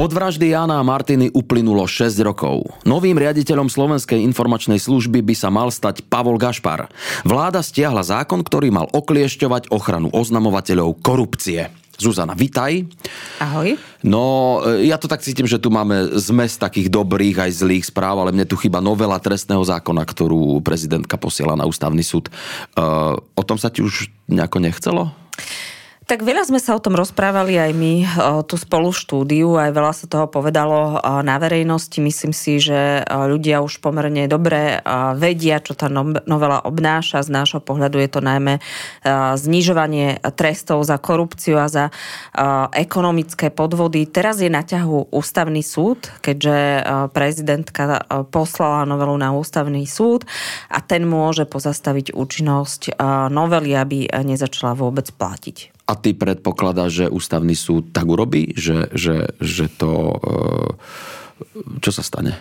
Od 0.00 0.08
vraždy 0.08 0.56
Jana 0.56 0.80
a 0.80 0.86
Martiny 0.86 1.28
uplynulo 1.36 1.84
6 1.84 2.16
rokov. 2.24 2.64
Novým 2.88 3.12
riaditeľom 3.12 3.68
Slovenskej 3.68 4.24
informačnej 4.24 4.80
služby 4.80 5.20
by 5.20 5.34
sa 5.36 5.52
mal 5.52 5.68
stať 5.68 6.00
Pavol 6.08 6.40
Gašpar. 6.40 6.88
Vláda 7.28 7.60
stiahla 7.60 8.00
zákon, 8.00 8.40
ktorý 8.40 8.72
mal 8.72 8.88
okliešťovať 8.88 9.68
ochranu 9.68 10.08
oznamovateľov 10.08 10.96
korupcie. 11.04 11.68
Zuzana, 12.00 12.32
vitaj. 12.32 12.88
Ahoj. 13.36 13.76
No, 14.00 14.58
e, 14.64 14.88
ja 14.88 14.96
to 14.96 15.12
tak 15.12 15.20
cítim, 15.20 15.44
že 15.44 15.60
tu 15.60 15.68
máme 15.68 16.16
zmes 16.16 16.56
takých 16.56 16.88
dobrých 16.88 17.44
aj 17.44 17.60
zlých 17.60 17.84
správ, 17.92 18.16
ale 18.16 18.32
mne 18.32 18.48
tu 18.48 18.56
chyba 18.56 18.80
novela 18.80 19.20
trestného 19.20 19.60
zákona, 19.60 20.08
ktorú 20.08 20.64
prezidentka 20.64 21.20
posiela 21.20 21.52
na 21.52 21.68
ústavný 21.68 22.00
súd. 22.00 22.32
Uh, 22.74 23.20
o 23.36 23.44
tom 23.44 23.60
sa 23.60 23.68
ti 23.68 23.84
už 23.84 24.08
nejako 24.24 24.58
nechcelo? 24.64 25.12
Tak 26.12 26.28
veľa 26.28 26.44
sme 26.44 26.60
sa 26.60 26.76
o 26.76 26.84
tom 26.84 26.92
rozprávali 26.92 27.56
aj 27.56 27.72
my 27.72 27.94
tu 28.44 28.60
spolu 28.60 28.92
v 28.92 29.00
štúdiu, 29.00 29.56
aj 29.56 29.72
veľa 29.72 29.92
sa 29.96 30.04
toho 30.04 30.28
povedalo 30.28 31.00
na 31.24 31.40
verejnosti. 31.40 32.04
Myslím 32.04 32.36
si, 32.36 32.60
že 32.60 33.00
ľudia 33.08 33.64
už 33.64 33.80
pomerne 33.80 34.28
dobre 34.28 34.84
vedia, 35.16 35.56
čo 35.64 35.72
tá 35.72 35.88
novela 36.28 36.60
obnáša. 36.68 37.24
Z 37.24 37.32
nášho 37.32 37.64
pohľadu 37.64 37.96
je 37.96 38.12
to 38.12 38.20
najmä 38.20 38.60
znižovanie 39.40 40.20
trestov 40.36 40.84
za 40.84 41.00
korupciu 41.00 41.56
a 41.56 41.72
za 41.72 41.88
ekonomické 42.76 43.48
podvody. 43.48 44.04
Teraz 44.04 44.44
je 44.44 44.52
na 44.52 44.68
ťahu 44.68 45.16
ústavný 45.16 45.64
súd, 45.64 46.12
keďže 46.20 46.84
prezidentka 47.16 48.04
poslala 48.28 48.84
novelu 48.84 49.16
na 49.16 49.32
ústavný 49.32 49.88
súd 49.88 50.28
a 50.68 50.84
ten 50.84 51.08
môže 51.08 51.48
pozastaviť 51.48 52.12
účinnosť 52.12 53.00
novely, 53.32 53.72
aby 53.72 54.12
nezačala 54.12 54.76
vôbec 54.76 55.08
platiť. 55.08 55.80
A 55.92 56.00
ty 56.00 56.16
predpokladáš, 56.16 57.04
že 57.04 57.12
ústavný 57.12 57.52
súd 57.52 57.92
tak 57.92 58.08
urobí, 58.08 58.56
že, 58.56 58.88
že, 58.96 59.36
že 59.44 59.68
to... 59.68 60.16
E, 60.16 60.40
čo 61.84 61.92
sa 61.92 62.00
stane? 62.00 62.40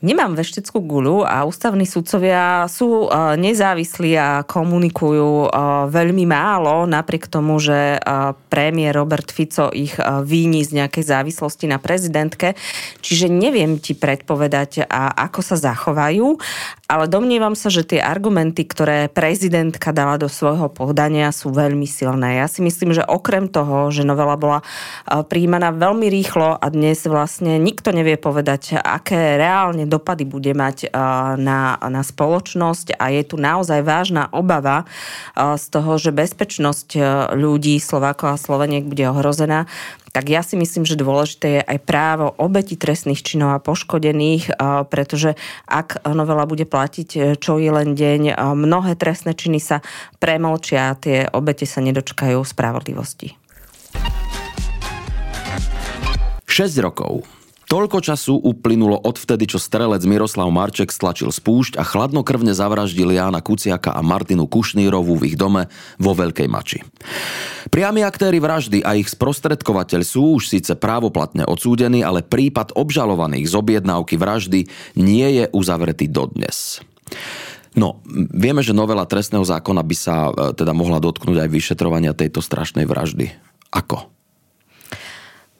Nemám 0.00 0.32
vešteckú 0.32 0.80
guľu 0.80 1.24
a 1.24 1.44
ústavní 1.44 1.84
sudcovia 1.84 2.64
sú 2.72 3.04
e, 3.04 3.36
nezávislí 3.36 4.16
a 4.16 4.48
komunikujú 4.48 5.44
e, 5.44 5.48
veľmi 5.92 6.24
málo, 6.24 6.88
napriek 6.88 7.28
tomu, 7.28 7.60
že 7.60 8.00
premiér 8.48 8.96
Robert 8.96 9.28
Fico 9.28 9.68
ich 9.76 10.00
víni 10.24 10.64
z 10.64 10.80
nejakej 10.80 11.04
závislosti 11.04 11.68
na 11.68 11.76
prezidentke. 11.76 12.56
Čiže 13.04 13.28
neviem 13.28 13.76
ti 13.76 13.92
predpovedať, 13.92 14.88
ako 14.88 15.40
sa 15.44 15.60
zachovajú, 15.60 16.40
ale 16.86 17.10
domnievam 17.10 17.58
sa, 17.58 17.66
že 17.66 17.82
tie 17.82 17.98
argumenty, 17.98 18.62
ktoré 18.62 19.10
prezidentka 19.10 19.90
dala 19.90 20.22
do 20.22 20.30
svojho 20.30 20.70
podania 20.70 21.34
sú 21.34 21.50
veľmi 21.50 21.82
silné. 21.82 22.38
Ja 22.38 22.46
si 22.46 22.62
myslím, 22.62 22.94
že 22.94 23.02
okrem 23.02 23.50
toho, 23.50 23.90
že 23.90 24.06
novela 24.06 24.38
bola 24.38 24.62
príjmaná 25.06 25.74
veľmi 25.74 26.06
rýchlo 26.06 26.54
a 26.54 26.66
dnes 26.70 27.02
vlastne 27.10 27.58
nikto 27.58 27.90
nevie 27.90 28.14
povedať, 28.14 28.78
aké 28.78 29.34
reálne 29.34 29.82
dopady 29.82 30.22
bude 30.22 30.54
mať 30.54 30.94
na, 31.34 31.74
na 31.74 32.02
spoločnosť 32.06 32.94
a 32.94 33.10
je 33.10 33.22
tu 33.26 33.34
naozaj 33.34 33.82
vážna 33.82 34.30
obava 34.30 34.86
z 35.34 35.64
toho, 35.66 35.98
že 35.98 36.14
bezpečnosť 36.14 36.88
ľudí, 37.34 37.82
Slovákov 37.82 38.30
a 38.30 38.38
Sloveniek 38.38 38.86
bude 38.86 39.10
ohrozená 39.10 39.66
tak 40.16 40.32
ja 40.32 40.40
si 40.40 40.56
myslím, 40.56 40.88
že 40.88 40.96
dôležité 40.96 41.60
je 41.60 41.62
aj 41.76 41.78
právo 41.84 42.32
obeti 42.40 42.72
trestných 42.72 43.20
činov 43.20 43.52
a 43.52 43.60
poškodených, 43.60 44.56
pretože 44.88 45.36
ak 45.68 46.08
novela 46.08 46.48
bude 46.48 46.64
platiť 46.64 47.08
e, 47.12 47.18
čo 47.36 47.60
je 47.60 47.68
len 47.68 47.92
deň, 47.92 48.40
mnohé 48.56 48.96
trestné 48.96 49.36
činy 49.36 49.60
sa 49.60 49.84
premlčia 50.16 50.88
a 50.88 50.96
tie 50.96 51.28
obete 51.28 51.68
sa 51.68 51.84
nedočkajú 51.84 52.40
spravodlivosti. 52.40 53.36
6 56.48 56.80
rokov 56.80 57.28
Toľko 57.66 57.98
času 57.98 58.38
uplynulo 58.38 58.94
odvtedy, 58.94 59.50
čo 59.50 59.58
strelec 59.58 59.98
Miroslav 60.06 60.46
Marček 60.54 60.94
stlačil 60.94 61.34
spúšť 61.34 61.74
a 61.74 61.82
chladnokrvne 61.82 62.54
zavraždil 62.54 63.10
Jána 63.10 63.42
Kuciaka 63.42 63.90
a 63.90 64.06
Martinu 64.06 64.46
Kušnírovú 64.46 65.18
v 65.18 65.34
ich 65.34 65.36
dome 65.36 65.66
vo 65.98 66.14
Veľkej 66.14 66.46
Mači. 66.46 66.86
Priami 67.66 68.06
aktéry 68.06 68.38
vraždy 68.38 68.86
a 68.86 68.94
ich 68.94 69.10
sprostredkovateľ 69.10 70.00
sú 70.06 70.38
už 70.38 70.46
síce 70.46 70.78
právoplatne 70.78 71.42
odsúdení, 71.42 72.06
ale 72.06 72.22
prípad 72.22 72.78
obžalovaných 72.78 73.50
z 73.50 73.54
objednávky 73.58 74.14
vraždy 74.14 74.70
nie 74.94 75.26
je 75.42 75.50
uzavretý 75.50 76.06
dodnes. 76.06 76.78
No, 77.74 77.98
vieme, 78.30 78.62
že 78.62 78.78
novela 78.78 79.10
trestného 79.10 79.42
zákona 79.42 79.82
by 79.82 79.96
sa 79.98 80.30
e, 80.30 80.56
teda 80.56 80.70
mohla 80.72 81.02
dotknúť 81.02 81.44
aj 81.44 81.48
vyšetrovania 81.50 82.16
tejto 82.16 82.40
strašnej 82.40 82.88
vraždy. 82.88 83.36
Ako? 83.74 84.15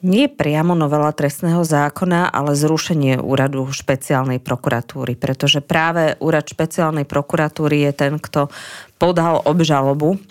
Nie 0.05 0.29
priamo 0.29 0.77
novela 0.77 1.09
trestného 1.09 1.65
zákona, 1.65 2.29
ale 2.29 2.53
zrušenie 2.53 3.17
úradu 3.17 3.65
špeciálnej 3.73 4.37
prokuratúry, 4.37 5.17
pretože 5.17 5.63
práve 5.63 6.13
úrad 6.21 6.45
špeciálnej 6.45 7.05
prokuratúry 7.09 7.89
je 7.89 7.91
ten, 7.97 8.13
kto 8.21 8.53
podal 9.01 9.41
obžalobu 9.41 10.21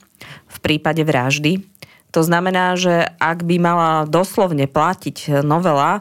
v 0.47 0.59
prípade 0.63 1.03
vraždy. 1.03 1.67
To 2.15 2.25
znamená, 2.25 2.81
že 2.81 3.05
ak 3.21 3.45
by 3.45 3.61
mala 3.61 3.91
doslovne 4.09 4.65
platiť 4.65 5.45
novela, 5.45 6.01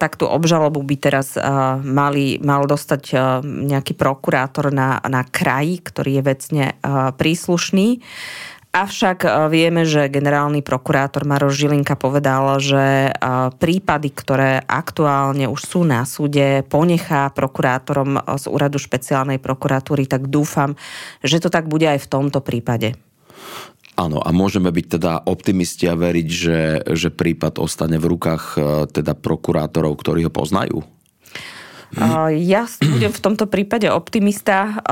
tak 0.00 0.16
tú 0.16 0.24
obžalobu 0.24 0.80
by 0.80 0.96
teraz 0.96 1.36
mali, 1.84 2.40
mal 2.40 2.64
dostať 2.64 3.12
nejaký 3.44 3.92
prokurátor 4.00 4.72
na, 4.72 4.96
na 5.04 5.28
kraji, 5.28 5.84
ktorý 5.84 6.10
je 6.16 6.22
vecne 6.24 6.64
príslušný. 7.20 8.00
Avšak 8.74 9.24
e, 9.24 9.28
vieme, 9.48 9.88
že 9.88 10.12
generálny 10.12 10.60
prokurátor 10.60 11.24
Maroš 11.24 11.64
Žilinka 11.64 11.96
povedal, 11.96 12.60
že 12.60 13.08
e, 13.08 13.10
prípady, 13.56 14.08
ktoré 14.12 14.60
aktuálne 14.64 15.48
už 15.48 15.60
sú 15.64 15.80
na 15.86 16.04
súde, 16.04 16.60
ponechá 16.66 17.32
prokurátorom 17.32 18.20
z 18.36 18.44
úradu 18.52 18.76
špeciálnej 18.76 19.40
prokuratúry, 19.40 20.04
tak 20.04 20.28
dúfam, 20.28 20.76
že 21.24 21.40
to 21.40 21.48
tak 21.48 21.70
bude 21.70 21.88
aj 21.88 22.04
v 22.04 22.10
tomto 22.10 22.44
prípade. 22.44 22.98
Áno, 23.96 24.20
a 24.20 24.28
môžeme 24.28 24.68
byť 24.68 24.86
teda 25.00 25.24
optimisti 25.24 25.88
a 25.88 25.96
veriť, 25.96 26.28
že, 26.28 26.60
že 26.92 27.08
prípad 27.08 27.56
ostane 27.56 27.96
v 27.96 28.12
rukách 28.12 28.44
e, 28.54 28.60
teda 28.92 29.16
prokurátorov, 29.16 29.96
ktorí 29.96 30.28
ho 30.28 30.32
poznajú? 30.32 30.84
Ja 32.34 32.66
budem 32.82 33.14
v 33.14 33.22
tomto 33.22 33.46
prípade 33.46 33.86
optimista. 33.86 34.82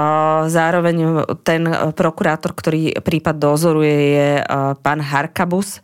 Zároveň 0.46 1.26
ten 1.42 1.66
prokurátor, 1.92 2.54
ktorý 2.54 2.96
prípad 3.02 3.34
dozoruje, 3.34 3.96
je 4.14 4.30
pán 4.78 5.02
Harkabus. 5.02 5.82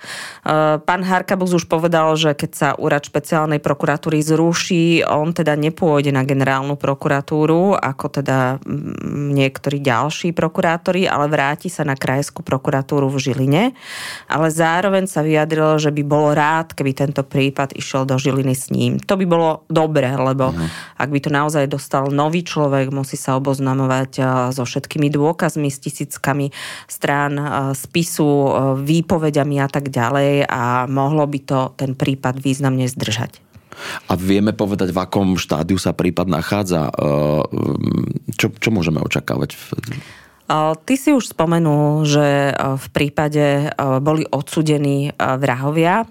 Pán 0.87 1.03
Harkabus 1.03 1.50
už 1.50 1.66
povedal, 1.66 2.15
že 2.15 2.38
keď 2.38 2.50
sa 2.54 2.69
úrad 2.78 3.03
špeciálnej 3.03 3.59
prokuratúry 3.59 4.22
zruší, 4.22 5.03
on 5.03 5.34
teda 5.34 5.59
nepôjde 5.59 6.15
na 6.15 6.22
generálnu 6.22 6.78
prokuratúru, 6.78 7.75
ako 7.75 8.06
teda 8.22 8.62
niektorí 9.10 9.82
ďalší 9.82 10.31
prokurátori, 10.31 11.10
ale 11.10 11.26
vráti 11.26 11.66
sa 11.66 11.82
na 11.82 11.99
krajskú 11.99 12.47
prokuratúru 12.47 13.10
v 13.10 13.19
Žiline. 13.19 13.65
Ale 14.31 14.47
zároveň 14.49 15.10
sa 15.10 15.26
vyjadril, 15.26 15.76
že 15.82 15.91
by 15.91 16.03
bolo 16.06 16.32
rád, 16.32 16.72
keby 16.72 16.94
tento 16.94 17.26
prípad 17.26 17.75
išiel 17.75 18.06
do 18.06 18.15
Žiliny 18.15 18.54
s 18.54 18.70
ním. 18.70 19.03
To 19.04 19.19
by 19.19 19.26
bolo 19.26 19.66
dobré, 19.66 20.15
lebo 20.15 20.54
uh-huh 20.54 21.09
ak 21.10 21.19
by 21.19 21.26
to 21.26 21.34
naozaj 21.34 21.66
dostal 21.66 22.06
nový 22.15 22.47
človek, 22.47 22.94
musí 22.94 23.19
sa 23.19 23.34
oboznamovať 23.34 24.10
eh, 24.22 24.25
so 24.54 24.62
všetkými 24.62 25.10
dôkazmi, 25.10 25.66
s 25.66 25.82
tisíckami 25.82 26.54
strán 26.87 27.34
eh, 27.34 27.44
spisu, 27.75 28.31
eh, 28.31 28.50
výpovediami 28.78 29.59
a 29.59 29.66
tak 29.66 29.91
ďalej 29.91 30.47
a 30.47 30.87
mohlo 30.87 31.26
by 31.26 31.38
to 31.43 31.75
ten 31.75 31.99
prípad 31.99 32.38
významne 32.38 32.87
zdržať. 32.87 33.43
A 34.06 34.15
vieme 34.15 34.54
povedať, 34.54 34.94
v 34.94 35.03
akom 35.03 35.34
štádiu 35.41 35.81
sa 35.81 35.97
prípad 35.97 36.28
nachádza? 36.28 36.93
Čo, 38.37 38.53
čo 38.53 38.69
môžeme 38.69 39.00
očakávať? 39.00 39.56
Ty 40.84 40.94
si 41.00 41.16
už 41.16 41.32
spomenul, 41.32 42.04
že 42.04 42.53
v 42.59 42.87
prípade 42.93 43.73
boli 44.05 44.29
odsudení 44.29 45.17
vrahovia. 45.17 46.05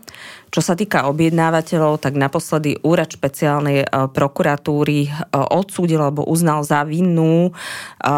Čo 0.50 0.66
sa 0.66 0.74
týka 0.74 1.06
objednávateľov, 1.06 2.02
tak 2.02 2.18
naposledy 2.18 2.82
úrad 2.82 3.14
špeciálnej 3.14 3.86
e, 3.86 3.88
prokuratúry 4.10 5.06
e, 5.06 5.10
odsúdil 5.38 6.02
alebo 6.02 6.26
uznal 6.26 6.66
za 6.66 6.82
vinnú 6.82 7.54
e, 7.54 8.10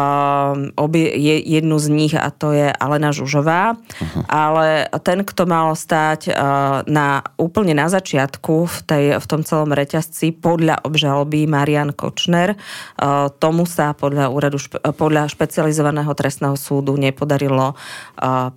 jednu 1.44 1.76
z 1.76 1.86
nich 1.92 2.16
a 2.16 2.32
to 2.32 2.56
je 2.56 2.72
Alena 2.72 3.12
Žužová. 3.12 3.76
Uh-huh. 3.76 4.24
Ale 4.32 4.88
ten, 5.04 5.20
kto 5.28 5.44
mal 5.44 5.76
stáť 5.76 6.34
na, 6.88 7.22
úplne 7.36 7.76
na 7.76 7.86
začiatku 7.92 8.54
v, 8.64 8.76
tej, 8.84 9.04
v 9.20 9.26
tom 9.28 9.44
celom 9.44 9.70
reťazci 9.72 10.32
podľa 10.32 10.84
obžaloby 10.86 11.44
Marian 11.48 11.92
Kočner, 11.92 12.56
tomu 13.38 13.64
sa 13.68 13.92
podľa, 13.92 14.32
úradu, 14.32 14.58
podľa 14.96 15.28
špecializovaného 15.28 16.12
trestného 16.14 16.56
súdu 16.56 16.96
nepodarilo 16.96 17.74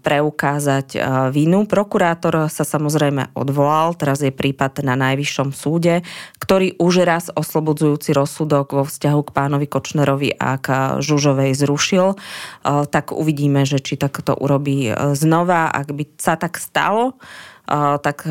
preukázať 0.02 1.00
vinu. 1.34 1.66
Prokurátor 1.66 2.48
sa 2.52 2.64
samozrejme 2.64 3.36
odvolal 3.36 3.65
odvolal. 3.66 3.98
Teraz 3.98 4.22
je 4.22 4.30
prípad 4.30 4.86
na 4.86 4.94
Najvyššom 4.94 5.50
súde, 5.50 6.06
ktorý 6.38 6.78
už 6.78 7.02
raz 7.02 7.34
oslobodzujúci 7.34 8.14
rozsudok 8.14 8.78
vo 8.78 8.84
vzťahu 8.86 9.22
k 9.26 9.34
pánovi 9.34 9.66
Kočnerovi 9.66 10.38
a 10.38 10.62
k 10.62 11.02
Žužovej 11.02 11.58
zrušil. 11.58 12.14
E, 12.14 12.18
tak 12.86 13.10
uvidíme, 13.10 13.66
že 13.66 13.82
či 13.82 13.98
takto 13.98 14.38
urobí 14.38 14.94
e, 14.94 15.18
znova. 15.18 15.74
Ak 15.74 15.90
by 15.90 16.06
sa 16.22 16.38
tak 16.38 16.62
stalo, 16.62 17.18
tak 18.06 18.30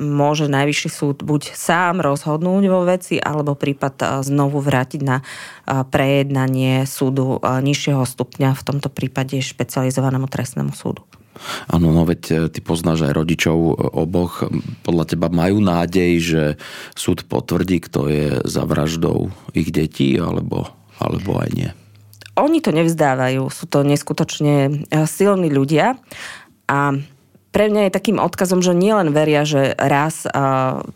môže 0.00 0.48
najvyšší 0.48 0.88
súd 0.88 1.20
buď 1.20 1.52
sám 1.52 2.00
rozhodnúť 2.00 2.64
vo 2.72 2.88
veci, 2.88 3.20
alebo 3.20 3.52
prípad 3.52 4.24
znovu 4.24 4.64
vrátiť 4.64 5.00
na 5.04 5.20
prejednanie 5.68 6.88
súdu 6.88 7.36
nižšieho 7.44 8.00
stupňa, 8.00 8.56
v 8.56 8.64
tomto 8.64 8.88
prípade 8.88 9.44
špecializovanému 9.44 10.24
trestnému 10.24 10.72
súdu. 10.72 11.04
Áno, 11.68 11.90
no 11.90 12.04
veď 12.04 12.22
e, 12.28 12.34
ty 12.52 12.60
poznáš 12.60 13.08
aj 13.08 13.16
rodičov 13.16 13.56
e, 13.56 13.72
oboch. 13.96 14.44
Podľa 14.84 15.04
teba 15.08 15.28
majú 15.32 15.64
nádej, 15.64 16.12
že 16.20 16.42
súd 16.92 17.24
potvrdí, 17.26 17.82
kto 17.82 18.08
je 18.08 18.28
za 18.44 18.62
vraždou 18.68 19.32
ich 19.56 19.72
detí, 19.72 20.20
alebo, 20.20 20.68
alebo 21.00 21.40
aj 21.40 21.50
nie? 21.56 21.70
Oni 22.36 22.64
to 22.64 22.72
nevzdávajú. 22.72 23.48
Sú 23.52 23.64
to 23.68 23.84
neskutočne 23.84 24.86
e, 24.88 25.04
silní 25.08 25.48
ľudia. 25.48 25.96
A 26.68 27.00
pre 27.52 27.68
mňa 27.68 27.88
je 27.88 27.96
takým 27.96 28.16
odkazom, 28.16 28.64
že 28.64 28.72
nielen 28.72 29.12
veria, 29.12 29.44
že 29.44 29.76
raz 29.76 30.24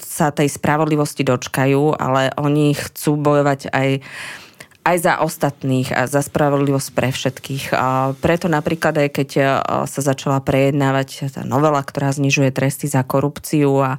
sa 0.00 0.26
tej 0.32 0.48
spravodlivosti 0.48 1.20
dočkajú, 1.20 2.00
ale 2.00 2.32
oni 2.32 2.72
chcú 2.72 3.20
bojovať 3.20 3.68
aj 3.76 4.00
aj 4.86 4.96
za 5.02 5.14
ostatných 5.18 5.90
a 5.90 6.06
za 6.06 6.22
spravodlivosť 6.22 6.88
pre 6.94 7.10
všetkých. 7.10 7.74
A 7.74 8.14
preto 8.14 8.46
napríklad 8.46 8.94
aj 9.02 9.08
keď 9.18 9.30
sa 9.90 10.00
začala 10.00 10.38
prejednávať 10.38 11.34
tá 11.34 11.42
novela, 11.42 11.82
ktorá 11.82 12.14
znižuje 12.14 12.54
tresty 12.54 12.86
za 12.86 13.02
korupciu 13.02 13.82
a 13.82 13.98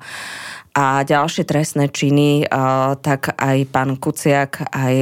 a 0.78 1.02
ďalšie 1.02 1.42
trestné 1.42 1.90
činy, 1.90 2.46
tak 3.02 3.34
aj 3.34 3.58
pán 3.74 3.98
Kuciak, 3.98 4.70
aj 4.70 4.96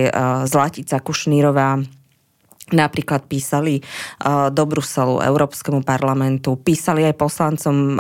Zlatica 0.48 1.04
Kušnírová 1.04 1.84
napríklad 2.72 3.28
písali 3.28 3.84
do 4.50 4.64
Bruselu, 4.66 5.22
Európskemu 5.22 5.86
parlamentu, 5.86 6.58
písali 6.58 7.06
aj 7.06 7.20
poslancom, 7.20 8.00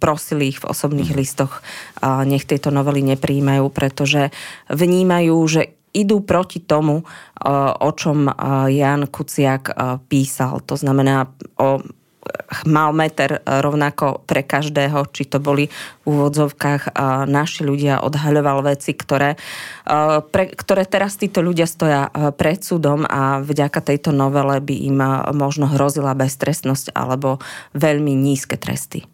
prosili 0.00 0.54
ich 0.54 0.62
v 0.62 0.70
osobných 0.70 1.10
mhm. 1.12 1.18
listoch, 1.18 1.60
nech 2.22 2.46
tieto 2.46 2.70
novely 2.70 3.02
nepríjmajú, 3.02 3.66
pretože 3.74 4.30
vnímajú, 4.70 5.36
že 5.50 5.77
idú 5.92 6.24
proti 6.24 6.60
tomu, 6.64 7.04
o 7.78 7.90
čom 7.96 8.28
Jan 8.68 9.08
Kuciak 9.08 9.72
písal. 10.08 10.60
To 10.68 10.74
znamená 10.76 11.30
o 11.56 11.80
mal 12.68 12.92
meter 12.92 13.40
rovnako 13.40 14.20
pre 14.28 14.44
každého, 14.44 15.08
či 15.16 15.24
to 15.24 15.40
boli 15.40 15.72
v 16.04 16.04
úvodzovkách 16.04 16.92
naši 17.24 17.64
ľudia, 17.64 18.04
odhaľoval 18.04 18.68
veci, 18.68 18.92
ktoré, 18.92 19.40
pre, 20.28 20.52
ktoré 20.52 20.84
teraz 20.84 21.16
títo 21.16 21.40
ľudia 21.40 21.64
stoja 21.64 22.12
pred 22.36 22.60
súdom 22.60 23.08
a 23.08 23.40
vďaka 23.40 23.80
tejto 23.80 24.12
novele 24.12 24.60
by 24.60 24.76
im 24.76 25.00
možno 25.32 25.72
hrozila 25.72 26.12
beztrestnosť 26.12 26.92
alebo 26.92 27.40
veľmi 27.72 28.12
nízke 28.12 28.60
tresty. 28.60 29.08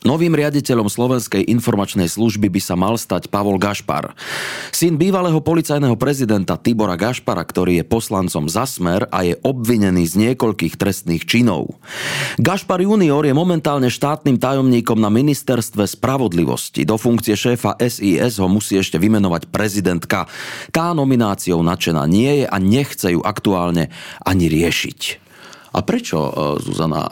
Novým 0.00 0.32
riaditeľom 0.32 0.88
Slovenskej 0.88 1.44
informačnej 1.52 2.08
služby 2.08 2.48
by 2.48 2.60
sa 2.64 2.72
mal 2.72 2.96
stať 2.96 3.28
Pavol 3.28 3.60
Gašpar. 3.60 4.16
Syn 4.72 4.96
bývalého 4.96 5.44
policajného 5.44 5.92
prezidenta 6.00 6.56
Tibora 6.56 6.96
Gašpara, 6.96 7.44
ktorý 7.44 7.84
je 7.84 7.84
poslancom 7.84 8.48
za 8.48 8.64
smer 8.64 9.04
a 9.12 9.28
je 9.28 9.36
obvinený 9.44 10.08
z 10.08 10.14
niekoľkých 10.24 10.80
trestných 10.80 11.28
činov. 11.28 11.76
Gašpar 12.40 12.80
junior 12.80 13.28
je 13.28 13.36
momentálne 13.36 13.92
štátnym 13.92 14.40
tajomníkom 14.40 14.96
na 14.96 15.12
ministerstve 15.12 15.84
spravodlivosti. 15.84 16.88
Do 16.88 16.96
funkcie 16.96 17.36
šéfa 17.36 17.76
SIS 17.76 18.40
ho 18.40 18.48
musí 18.48 18.80
ešte 18.80 18.96
vymenovať 18.96 19.52
prezidentka. 19.52 20.24
Tá 20.72 20.96
nomináciou 20.96 21.60
nadšená 21.60 22.08
nie 22.08 22.40
je 22.40 22.46
a 22.48 22.56
nechce 22.56 23.12
ju 23.12 23.20
aktuálne 23.20 23.92
ani 24.24 24.48
riešiť. 24.48 25.29
A 25.70 25.86
prečo, 25.86 26.18
e, 26.18 26.30
Zuzana, 26.58 27.02
e, 27.06 27.10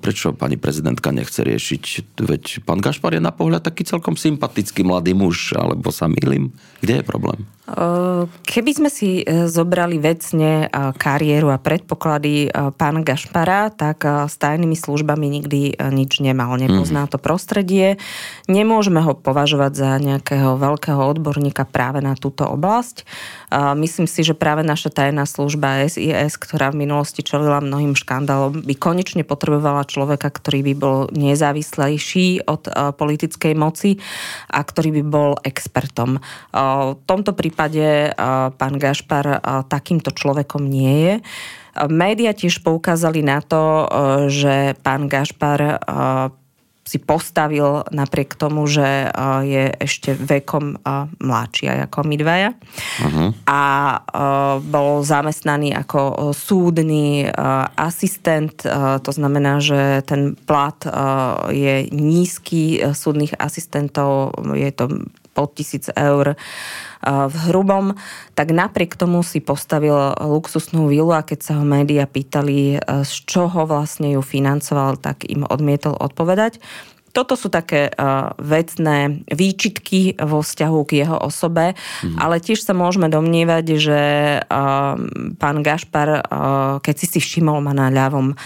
prečo 0.00 0.32
pani 0.32 0.56
prezidentka 0.56 1.12
nechce 1.12 1.44
riešiť? 1.44 2.16
Veď 2.24 2.44
pán 2.64 2.80
Gašpar 2.80 3.12
je 3.12 3.20
na 3.20 3.32
pohľad 3.36 3.68
taký 3.68 3.84
celkom 3.84 4.16
sympatický 4.16 4.80
mladý 4.80 5.12
muž, 5.12 5.52
alebo 5.52 5.92
sa 5.92 6.08
milím? 6.08 6.56
Kde 6.80 7.02
je 7.02 7.04
problém? 7.04 7.46
Keby 8.48 8.70
sme 8.72 8.88
si 8.88 9.20
e, 9.20 9.44
zobrali 9.44 10.00
vecne 10.00 10.64
e, 10.64 10.66
kariéru 10.96 11.52
a 11.52 11.60
predpoklady 11.60 12.48
e, 12.48 12.72
pána 12.72 13.04
Gašpara, 13.04 13.68
tak 13.68 14.08
s 14.08 14.40
tajnými 14.40 14.72
službami 14.72 15.28
nikdy 15.28 15.76
nič 15.76 16.24
nemal. 16.24 16.56
Nepozná 16.56 17.04
mhm. 17.04 17.10
to 17.12 17.18
prostredie. 17.20 18.00
Nemôžeme 18.48 19.04
ho 19.04 19.12
považovať 19.12 19.72
za 19.76 19.90
nejakého 20.00 20.56
veľkého 20.56 20.96
odborníka 20.96 21.68
práve 21.68 22.00
na 22.00 22.16
túto 22.16 22.48
oblasť. 22.48 23.04
Myslím 23.76 24.08
si, 24.08 24.24
že 24.24 24.36
práve 24.36 24.64
naša 24.64 24.88
tajná 24.92 25.24
služba 25.28 25.84
SIS, 25.88 26.36
ktorá 26.36 26.72
v 26.72 26.84
minulosti 26.84 27.20
čelila 27.20 27.60
mnohým 27.60 27.92
škandálom, 27.96 28.64
by 28.64 28.74
konečne 28.76 29.24
potrebovala 29.24 29.88
človeka, 29.88 30.32
ktorý 30.32 30.72
by 30.72 30.74
bol 30.76 30.98
nezávislejší 31.12 32.48
od 32.48 32.68
politickej 32.96 33.52
moci 33.56 34.00
a 34.52 34.60
ktorý 34.60 35.00
by 35.00 35.02
bol 35.04 35.30
expertom. 35.44 36.20
V 36.94 37.02
tomto 37.04 37.34
prípade 37.34 37.48
prípade 37.58 38.12
pán 38.54 38.74
Gašpar 38.78 39.42
takýmto 39.66 40.14
človekom 40.14 40.62
nie 40.62 40.94
je. 41.04 41.14
Média 41.90 42.34
tiež 42.34 42.62
poukázali 42.62 43.22
na 43.22 43.42
to, 43.42 43.86
že 44.30 44.74
pán 44.82 45.06
Gašpar 45.06 45.82
si 46.88 46.96
postavil 46.96 47.84
napriek 47.92 48.32
tomu, 48.32 48.64
že 48.64 49.12
je 49.44 49.64
ešte 49.76 50.16
vekom 50.16 50.80
mladší 51.20 51.84
ako 51.84 52.00
my 52.00 52.16
dvaja. 52.16 52.50
Uh-huh. 52.56 53.28
A 53.44 53.62
bol 54.64 55.04
zamestnaný 55.04 55.76
ako 55.76 56.32
súdny 56.32 57.28
asistent. 57.76 58.64
To 59.04 59.12
znamená, 59.12 59.60
že 59.60 60.00
ten 60.08 60.32
plat 60.32 60.80
je 61.52 61.92
nízky 61.92 62.80
súdnych 62.96 63.36
asistentov. 63.36 64.32
Je 64.56 64.72
to 64.72 64.88
pod 65.38 65.54
tisíc 65.54 65.86
eur 65.94 66.34
v 67.06 67.36
hrubom, 67.46 67.94
tak 68.34 68.50
napriek 68.50 68.98
tomu 68.98 69.22
si 69.22 69.38
postavil 69.38 69.94
luxusnú 70.18 70.90
vilu 70.90 71.14
a 71.14 71.22
keď 71.22 71.38
sa 71.38 71.52
ho 71.54 71.62
média 71.62 72.10
pýtali, 72.10 72.82
z 73.06 73.14
čoho 73.22 73.70
vlastne 73.70 74.18
ju 74.18 74.22
financoval, 74.26 74.98
tak 74.98 75.22
im 75.30 75.46
odmietol 75.46 75.94
odpovedať. 75.94 76.58
Toto 77.12 77.34
sú 77.34 77.48
také 77.48 77.90
uh, 77.90 78.32
vecné 78.38 79.24
výčitky 79.28 80.18
vo 80.20 80.44
vzťahu 80.44 80.78
k 80.86 81.04
jeho 81.04 81.16
osobe, 81.18 81.74
mm. 82.04 82.16
ale 82.20 82.38
tiež 82.38 82.62
sa 82.62 82.76
môžeme 82.76 83.10
domnievať, 83.10 83.64
že 83.76 84.00
uh, 84.42 84.94
pán 85.36 85.56
Gašpar, 85.64 86.08
uh, 86.08 86.20
keď 86.84 86.94
si 86.94 87.06
si 87.06 87.20
všimol, 87.20 87.60
ma 87.64 87.74
na 87.74 87.88
ľavom 87.90 88.36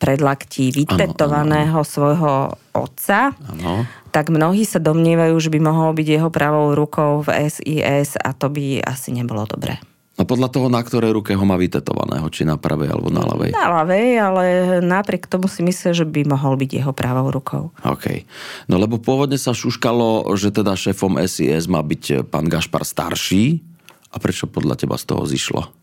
predlaktí 0.00 0.74
vytetovaného 0.74 1.78
svojho 1.86 2.58
otca. 2.74 3.30
Ano 3.38 3.86
tak 4.12 4.28
mnohí 4.28 4.68
sa 4.68 4.76
domnievajú, 4.76 5.34
že 5.40 5.48
by 5.48 5.58
mohol 5.64 5.96
byť 5.96 6.06
jeho 6.06 6.28
pravou 6.28 6.76
rukou 6.76 7.24
v 7.24 7.48
SIS 7.48 8.20
a 8.20 8.36
to 8.36 8.52
by 8.52 8.84
asi 8.84 9.08
nebolo 9.16 9.48
dobré. 9.48 9.80
No 10.22 10.30
podľa 10.30 10.54
toho, 10.54 10.70
na 10.70 10.78
ktorej 10.78 11.18
ruke 11.18 11.34
ho 11.34 11.42
má 11.42 11.58
vytetovaného, 11.58 12.30
či 12.30 12.46
na 12.46 12.54
pravej 12.54 12.94
alebo 12.94 13.10
na 13.10 13.26
ľavej? 13.26 13.58
Na 13.58 13.82
ľavej, 13.82 14.08
ale 14.22 14.44
napriek 14.78 15.26
tomu 15.26 15.50
si 15.50 15.66
myslím, 15.66 15.90
že 15.90 16.06
by 16.06 16.22
mohol 16.30 16.54
byť 16.54 16.70
jeho 16.78 16.94
pravou 16.94 17.26
rukou. 17.26 17.74
OK. 17.82 18.22
No 18.70 18.78
lebo 18.78 19.02
pôvodne 19.02 19.34
sa 19.34 19.50
šuškalo, 19.50 20.30
že 20.38 20.54
teda 20.54 20.78
šéfom 20.78 21.18
SIS 21.26 21.66
má 21.66 21.82
byť 21.82 22.30
pán 22.30 22.46
Gašpar 22.46 22.86
starší. 22.86 23.66
A 24.14 24.22
prečo 24.22 24.46
podľa 24.46 24.78
teba 24.78 24.94
z 24.94 25.10
toho 25.10 25.26
zišlo? 25.26 25.74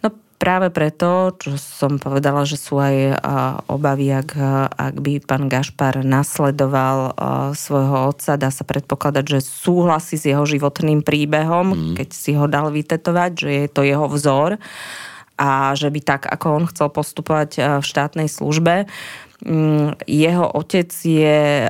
No 0.00 0.08
práve 0.36 0.68
preto, 0.68 1.32
čo 1.40 1.56
som 1.56 1.96
povedala, 1.98 2.44
že 2.44 2.60
sú 2.60 2.78
aj 2.78 3.18
obavy, 3.66 4.12
ak, 4.12 4.30
ak 4.72 4.94
by 5.00 5.20
pán 5.24 5.48
Gašpar 5.48 6.04
nasledoval 6.04 7.16
svojho 7.56 8.12
otca, 8.14 8.38
dá 8.38 8.52
sa 8.52 8.62
predpokladať, 8.62 9.24
že 9.24 9.40
súhlasí 9.40 10.20
s 10.20 10.28
jeho 10.28 10.44
životným 10.44 11.00
príbehom, 11.00 11.72
mm. 11.72 11.94
keď 11.98 12.08
si 12.12 12.36
ho 12.36 12.46
dal 12.46 12.68
vytetovať, 12.70 13.30
že 13.34 13.50
je 13.50 13.66
to 13.72 13.82
jeho 13.82 14.06
vzor 14.06 14.60
a 15.36 15.76
že 15.76 15.92
by 15.92 16.00
tak, 16.00 16.22
ako 16.24 16.46
on 16.48 16.64
chcel 16.68 16.88
postupovať 16.88 17.80
v 17.80 17.84
štátnej 17.84 18.28
službe. 18.28 18.88
Mm, 19.44 20.00
jeho 20.08 20.48
otec 20.48 20.88
je 20.96 21.68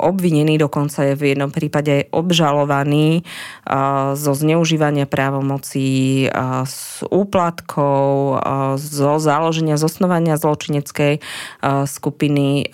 obvinený, 0.00 0.56
dokonca 0.56 1.04
je 1.04 1.14
v 1.14 1.36
jednom 1.36 1.52
prípade 1.52 2.08
obžalovaný 2.08 3.22
zo 4.16 4.32
zneužívania 4.32 5.04
právomocí, 5.04 6.26
s 6.64 7.04
úplatkov, 7.06 8.40
zo 8.80 9.12
založenia, 9.20 9.76
zosnovania 9.76 10.40
zločineckej 10.40 11.20
skupiny. 11.84 12.72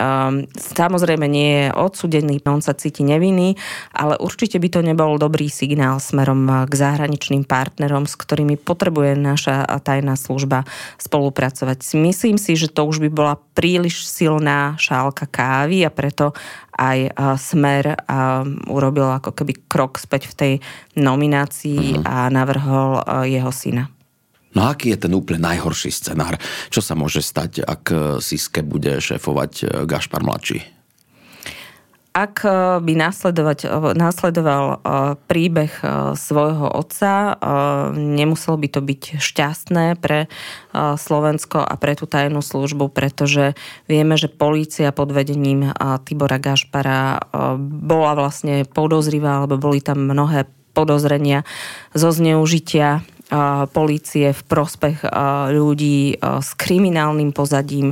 Samozrejme 0.55 1.25
nie 1.27 1.51
je 1.67 1.75
odsudený, 1.75 2.39
on 2.47 2.63
sa 2.63 2.71
cíti 2.71 3.03
nevinný, 3.03 3.59
ale 3.91 4.15
určite 4.17 4.55
by 4.57 4.69
to 4.71 4.79
nebol 4.79 5.19
dobrý 5.19 5.51
signál 5.51 5.99
smerom 5.99 6.65
k 6.65 6.73
zahraničným 6.73 7.43
partnerom, 7.43 8.07
s 8.07 8.15
ktorými 8.15 8.55
potrebuje 8.55 9.19
naša 9.19 9.67
tajná 9.83 10.15
služba 10.15 10.63
spolupracovať. 10.95 11.99
Myslím 11.99 12.39
si, 12.39 12.55
že 12.55 12.71
to 12.71 12.87
už 12.87 13.03
by 13.03 13.09
bola 13.11 13.35
príliš 13.57 14.07
silná 14.07 14.79
šálka 14.79 15.27
kávy 15.27 15.83
a 15.83 15.91
preto 15.91 16.31
aj 16.77 17.17
Smer 17.41 17.97
urobil 18.69 19.09
ako 19.09 19.33
keby 19.33 19.65
krok 19.65 19.97
späť 19.97 20.29
v 20.29 20.33
tej 20.37 20.53
nominácii 20.95 21.99
uh-huh. 21.99 22.05
a 22.05 22.29
navrhol 22.29 23.01
jeho 23.25 23.49
syna. 23.49 23.89
No 24.53 24.69
aký 24.69 24.93
je 24.93 25.05
ten 25.05 25.13
úplne 25.13 25.43
najhorší 25.43 25.89
scenár? 25.89 26.37
Čo 26.69 26.81
sa 26.81 26.93
môže 26.93 27.25
stať, 27.25 27.65
ak 27.65 27.83
Siske 28.23 28.61
bude 28.61 28.97
šéfovať 29.01 29.85
Gašpar 29.89 30.21
mladší? 30.21 30.76
Ak 32.17 32.35
e, 32.41 32.49
by 32.81 32.93
následoval 33.93 34.65
e, 34.65 34.75
príbeh 35.29 35.69
svojho 36.17 36.65
otca, 36.73 37.37
nemuselo 37.93 38.57
by 38.57 38.67
to 38.73 38.81
byť 38.81 39.01
šťastné 39.21 40.01
pre 40.01 40.25
Slovensko 40.73 41.61
a 41.61 41.73
pre 41.77 41.93
tú 41.93 42.09
tajnú 42.09 42.41
službu, 42.41 42.89
pretože 42.89 43.53
vieme, 43.85 44.17
že 44.17 44.31
polícia 44.31 44.89
pod 44.89 45.13
vedením 45.13 45.69
Tibora 46.05 46.41
Gašpara 46.41 47.29
bola 47.59 48.11
vlastne 48.17 48.65
podozrivá, 48.65 49.43
alebo 49.43 49.61
boli 49.61 49.81
tam 49.81 50.09
mnohé 50.09 50.49
podozrenia 50.77 51.41
zo 51.97 52.13
zneužitia 52.13 53.01
polície 53.75 54.31
v 54.31 54.41
prospech 54.47 55.03
ľudí 55.51 56.15
s 56.19 56.49
kriminálnym 56.55 57.35
pozadím. 57.35 57.91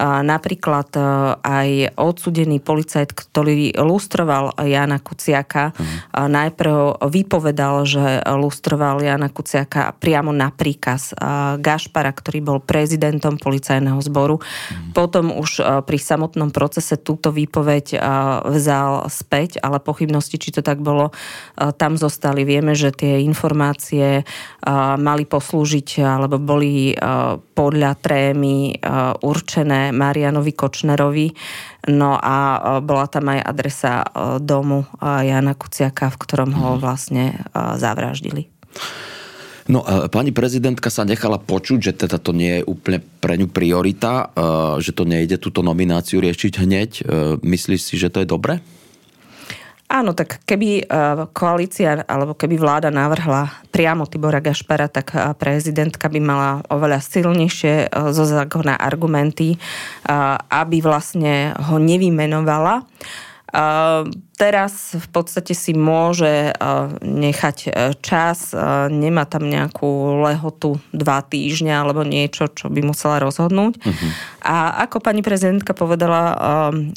Napríklad 0.00 0.92
aj 1.40 1.96
odsudený 1.96 2.60
policajt, 2.60 3.16
ktorý 3.16 3.72
lustroval 3.80 4.52
Jana 4.60 5.00
Kuciaka, 5.00 5.72
najprv 6.12 7.00
vypovedal, 7.08 7.88
že 7.88 8.20
lustroval 8.28 9.00
Jana 9.00 9.32
Kuciaka 9.32 9.96
priamo 9.96 10.36
na 10.36 10.52
príkaz 10.52 11.16
Gašpara, 11.56 12.12
ktorý 12.12 12.44
bol 12.44 12.58
prezidentom 12.60 13.40
policajného 13.40 14.04
zboru. 14.04 14.44
Potom 14.92 15.32
už 15.32 15.64
pri 15.88 15.96
samotnom 15.96 16.52
procese 16.52 17.00
túto 17.00 17.32
výpoveď 17.32 17.96
vzal 18.52 19.08
späť, 19.08 19.64
ale 19.64 19.80
pochybnosti, 19.80 20.36
či 20.36 20.52
to 20.52 20.60
tak 20.60 20.84
bolo, 20.84 21.08
tam 21.80 21.96
zostali. 21.96 22.44
Vieme, 22.44 22.76
že 22.76 22.92
tie 22.92 23.24
informácie 23.24 24.28
mali 24.96 25.24
poslúžiť 25.28 26.02
alebo 26.02 26.36
boli 26.40 26.94
podľa 27.54 27.92
trémy 28.00 28.78
určené 29.22 29.94
Marianovi 29.94 30.52
Kočnerovi. 30.52 31.28
No 31.94 32.16
a 32.16 32.36
bola 32.80 33.06
tam 33.06 33.28
aj 33.30 33.40
adresa 33.44 34.04
domu 34.40 34.88
Jana 35.00 35.52
Kuciaka, 35.52 36.08
v 36.12 36.20
ktorom 36.20 36.50
ho 36.56 36.70
mhm. 36.76 36.80
vlastne 36.80 37.24
zavraždili. 37.54 38.50
No, 39.64 39.80
pani 40.12 40.28
prezidentka 40.28 40.92
sa 40.92 41.08
nechala 41.08 41.40
počuť, 41.40 41.78
že 41.80 41.92
teda 42.04 42.20
to 42.20 42.36
nie 42.36 42.60
je 42.60 42.68
úplne 42.68 43.00
pre 43.00 43.40
ňu 43.40 43.48
priorita, 43.48 44.28
že 44.76 44.92
to 44.92 45.08
nejde 45.08 45.40
túto 45.40 45.64
nomináciu 45.64 46.20
riešiť 46.20 46.52
hneď. 46.60 46.90
Myslíš 47.40 47.80
si, 47.80 47.94
že 47.96 48.12
to 48.12 48.20
je 48.20 48.28
dobre? 48.28 48.60
Áno, 49.94 50.10
tak 50.10 50.42
keby 50.42 50.70
e, 50.82 50.84
koalícia 51.30 52.02
alebo 52.10 52.34
keby 52.34 52.58
vláda 52.58 52.90
navrhla 52.90 53.62
priamo 53.70 54.10
Tibora 54.10 54.42
Gašpara, 54.42 54.90
tak 54.90 55.14
e, 55.14 55.30
prezidentka 55.38 56.10
by 56.10 56.18
mala 56.18 56.50
oveľa 56.66 56.98
silnejšie 56.98 57.74
e, 57.78 58.10
zo 58.10 58.26
zákona 58.26 58.74
argumenty, 58.74 59.54
aby 60.50 60.82
vlastne 60.82 61.54
ho 61.70 61.78
nevymenovala. 61.78 62.82
Teraz 64.34 64.98
v 64.98 65.08
podstate 65.14 65.54
si 65.54 65.78
môže 65.78 66.50
nechať 67.06 67.70
čas, 68.02 68.50
nemá 68.90 69.30
tam 69.30 69.46
nejakú 69.46 70.18
lehotu 70.26 70.82
dva 70.90 71.22
týždňa 71.22 71.86
alebo 71.86 72.02
niečo, 72.02 72.50
čo 72.50 72.66
by 72.66 72.82
musela 72.82 73.22
rozhodnúť. 73.22 73.78
Uh-huh. 73.78 74.10
A 74.42 74.82
ako 74.82 74.98
pani 74.98 75.22
prezidentka 75.22 75.70
povedala, 75.70 76.34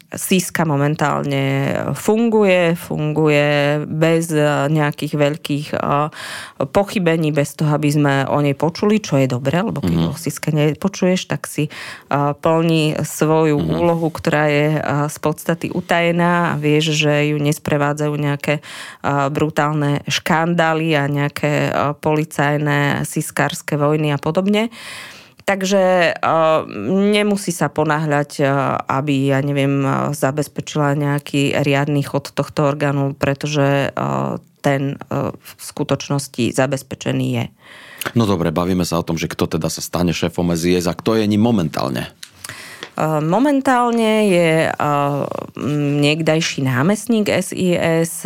Siska 0.09 0.65
momentálne 0.65 1.77
funguje, 1.93 2.73
funguje 2.73 3.85
bez 3.85 4.33
nejakých 4.73 5.13
veľkých 5.13 5.67
pochybení, 6.73 7.29
bez 7.29 7.53
toho, 7.53 7.77
aby 7.77 7.89
sme 7.93 8.25
o 8.25 8.41
nej 8.41 8.57
počuli, 8.57 8.97
čo 8.97 9.21
je 9.21 9.29
dobré, 9.29 9.61
lebo 9.61 9.77
keď 9.77 9.93
uh-huh. 9.93 10.17
o 10.17 10.17
Siske 10.17 10.49
nepočuješ, 10.49 11.29
tak 11.29 11.45
si 11.45 11.69
plní 12.41 12.97
svoju 13.05 13.61
uh-huh. 13.61 13.77
úlohu, 13.77 14.09
ktorá 14.09 14.49
je 14.49 14.67
z 15.05 15.17
podstaty 15.21 15.69
utajená 15.69 16.57
a 16.57 16.59
vieš, 16.59 16.97
že 16.97 17.26
ju 17.33 17.37
nesprevádzajú 17.41 18.13
nejaké 18.15 18.63
brutálne 19.33 20.05
škandály 20.07 20.95
a 20.95 21.09
nejaké 21.09 21.71
policajné 21.99 23.03
siskárske 23.03 23.75
vojny 23.75 24.13
a 24.13 24.19
podobne. 24.21 24.69
Takže 25.47 26.11
nemusí 26.91 27.55
sa 27.55 27.71
ponáhľať, 27.71 28.43
aby, 28.83 29.31
ja 29.31 29.39
neviem, 29.39 29.79
zabezpečila 30.11 30.91
nejaký 30.99 31.55
riadny 31.63 32.03
chod 32.03 32.35
tohto 32.35 32.67
orgánu, 32.67 33.15
pretože 33.15 33.95
ten 34.59 34.99
v 35.31 35.51
skutočnosti 35.55 36.51
zabezpečený 36.51 37.27
je. 37.31 37.45
No 38.19 38.27
dobre, 38.27 38.51
bavíme 38.51 38.83
sa 38.83 38.99
o 38.99 39.07
tom, 39.07 39.15
že 39.15 39.31
kto 39.31 39.55
teda 39.55 39.71
sa 39.71 39.79
stane 39.79 40.11
šéfom 40.11 40.51
SIS 40.51 40.83
a 40.83 40.91
kto 40.91 41.15
je 41.15 41.23
ním 41.23 41.39
momentálne. 41.39 42.11
Momentálne 43.21 44.25
je 44.25 44.73
niekdajší 46.01 46.65
námestník 46.65 47.29
SIS, 47.29 48.25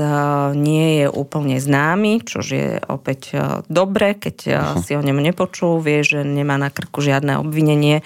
nie 0.55 1.03
je 1.03 1.07
úplne 1.11 1.59
známy, 1.59 2.23
čo 2.23 2.39
je 2.39 2.79
opäť 2.87 3.35
dobre, 3.67 4.15
keď 4.15 4.37
uh-huh. 4.47 4.79
si 4.79 4.95
o 4.95 5.03
ňom 5.03 5.19
nepočul, 5.19 5.83
vie, 5.83 6.07
že 6.07 6.23
nemá 6.23 6.55
na 6.55 6.71
krku 6.71 7.03
žiadne 7.03 7.43
obvinenie, 7.43 7.99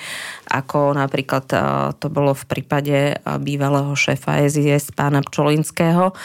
ako 0.50 0.98
napríklad 0.98 1.46
to 2.02 2.08
bolo 2.10 2.34
v 2.34 2.44
prípade 2.50 3.22
bývalého 3.46 3.94
šéfa 3.94 4.42
SIS, 4.50 4.90
pána 4.90 5.22
Pčolinského. 5.22 6.18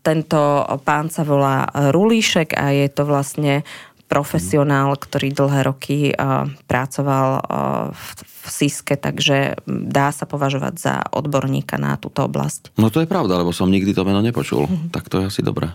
Tento 0.00 0.40
pán 0.80 1.12
sa 1.12 1.28
volá 1.28 1.68
Rulíšek 1.76 2.56
a 2.56 2.72
je 2.72 2.88
to 2.88 3.04
vlastne 3.04 3.68
profesionál, 4.10 4.98
ktorý 4.98 5.30
dlhé 5.30 5.60
roky 5.62 5.98
pracoval 6.66 7.46
v 7.94 8.46
Siske, 8.50 8.98
takže 8.98 9.62
dá 9.68 10.10
sa 10.10 10.26
považovať 10.26 10.74
za 10.74 10.94
odborníka 11.14 11.78
na 11.78 11.94
túto 11.94 12.26
oblasť. 12.26 12.74
No 12.74 12.90
to 12.90 12.98
je 12.98 13.08
pravda, 13.08 13.38
lebo 13.38 13.54
som 13.54 13.70
nikdy 13.70 13.94
to 13.94 14.02
meno 14.02 14.18
nepočul. 14.18 14.66
Mm-hmm. 14.66 14.90
Tak 14.90 15.06
to 15.06 15.22
je 15.22 15.24
asi 15.30 15.40
dobré. 15.46 15.70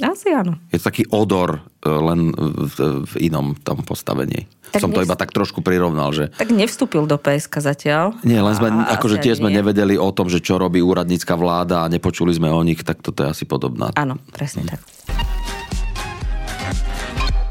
Asi 0.00 0.32
áno. 0.32 0.56
Je 0.72 0.80
to 0.80 0.88
taký 0.88 1.04
odor 1.12 1.60
e, 1.84 1.88
len 1.90 2.32
v, 2.32 3.04
v 3.04 3.14
inom 3.20 3.52
tam 3.60 3.84
postavení. 3.84 4.48
Tak 4.72 4.80
som 4.80 4.90
to 4.94 5.04
iba 5.04 5.12
tak 5.12 5.34
trošku 5.34 5.60
prirovnal, 5.60 6.14
že... 6.16 6.32
Tak 6.40 6.54
nevstúpil 6.56 7.04
do 7.04 7.20
PSK 7.20 7.60
zatiaľ. 7.60 8.16
Nie, 8.24 8.40
len 8.40 8.54
sme, 8.56 8.72
a, 8.72 8.96
akože 8.96 9.20
tiež 9.20 9.44
sme 9.44 9.52
nie. 9.52 9.60
nevedeli 9.60 10.00
o 10.00 10.08
tom, 10.14 10.32
že 10.32 10.40
čo 10.40 10.56
robí 10.56 10.80
úradnícka 10.80 11.36
vláda 11.36 11.84
a 11.84 11.90
nepočuli 11.92 12.32
sme 12.32 12.48
o 12.48 12.60
nich, 12.64 12.80
tak 12.80 13.04
toto 13.04 13.28
je 13.28 13.34
asi 13.34 13.44
podobná. 13.44 13.92
Áno, 13.92 14.16
presne 14.32 14.64
hm. 14.64 14.68
tak. 14.72 14.80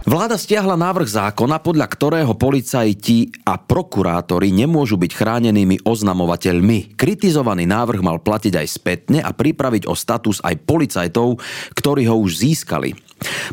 Vláda 0.09 0.41
stiahla 0.41 0.73
návrh 0.73 1.05
zákona, 1.05 1.61
podľa 1.61 1.85
ktorého 1.85 2.33
policajti 2.33 3.29
a 3.45 3.61
prokurátori 3.61 4.49
nemôžu 4.49 4.97
byť 4.97 5.11
chránenými 5.13 5.85
oznamovateľmi. 5.85 6.97
Kritizovaný 6.97 7.69
návrh 7.69 8.01
mal 8.01 8.17
platiť 8.17 8.57
aj 8.57 8.67
spätne 8.73 9.21
a 9.21 9.29
pripraviť 9.29 9.85
o 9.85 9.93
status 9.93 10.41
aj 10.41 10.65
policajtov, 10.65 11.37
ktorí 11.77 12.09
ho 12.09 12.25
už 12.25 12.41
získali. 12.41 12.97